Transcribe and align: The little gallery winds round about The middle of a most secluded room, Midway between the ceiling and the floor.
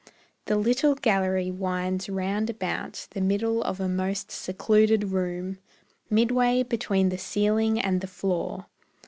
The 0.45 0.55
little 0.55 0.95
gallery 0.95 1.51
winds 1.51 2.09
round 2.09 2.49
about 2.49 3.07
The 3.11 3.21
middle 3.21 3.61
of 3.61 3.79
a 3.79 3.87
most 3.87 4.31
secluded 4.31 5.11
room, 5.11 5.59
Midway 6.09 6.63
between 6.63 7.09
the 7.09 7.19
ceiling 7.19 7.79
and 7.79 8.01
the 8.01 8.07
floor. 8.07 8.65